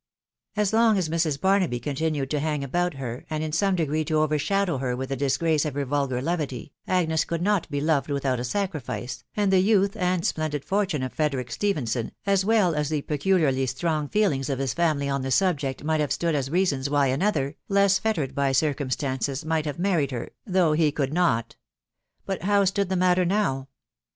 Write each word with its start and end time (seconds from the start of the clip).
As 0.55 0.73
long 0.73 0.97
as 0.97 1.09
Mrs. 1.09 1.39
Barnaby 1.39 1.79
continued 1.79 2.31
to 2.31 2.39
hang 2.39 2.63
about 2.63 2.95
her, 2.95 3.23
and 3.29 3.43
in 3.43 3.51
some 3.51 3.75
degree 3.75 4.03
to 4.05 4.17
overshadow 4.17 4.79
her 4.79 4.95
with 4.95 5.09
the 5.09 5.15
disgrace 5.15 5.63
of 5.63 5.75
her 5.75 5.85
vulgar 5.85 6.23
levity, 6.23 6.73
Agnes 6.87 7.23
could 7.23 7.43
not 7.43 7.69
be 7.69 7.79
loved 7.79 8.09
without 8.09 8.39
a 8.39 8.43
sacrifice, 8.43 9.23
and 9.37 9.53
the 9.53 9.59
youth 9.59 9.95
and 9.95 10.25
splendid 10.25 10.65
fortune 10.65 11.03
of 11.03 11.13
Frederic 11.13 11.51
Stephenson, 11.51 12.13
as 12.25 12.43
well 12.43 12.73
as 12.73 12.89
the 12.89 13.03
peculiarly 13.03 13.67
strong 13.67 14.07
feelings 14.09 14.49
of 14.49 14.57
his 14.57 14.73
family 14.73 15.07
on 15.07 15.21
the 15.21 15.29
subject, 15.29 15.83
might 15.83 15.99
have 16.01 16.11
stood 16.11 16.33
as 16.33 16.49
reasons 16.49 16.89
why 16.89 17.05
another, 17.05 17.55
less 17.69 17.99
fettered 17.99 18.33
by 18.33 18.51
circumstances, 18.51 19.45
might 19.45 19.65
have 19.65 19.77
married 19.77 20.09
her, 20.09 20.31
though 20.47 20.73
he 20.73 20.91
could 20.91 21.13
not. 21.13 21.57
But 22.25 22.41
how 22.41 22.65
stood 22.65 22.89
the 22.89 22.95
matter 22.95 23.23
now 23.23 23.67